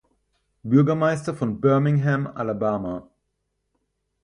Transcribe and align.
Bürgermeister 0.63 1.35
von 1.35 1.61
Birmingham, 1.61 2.25
Alabama. 2.25 3.07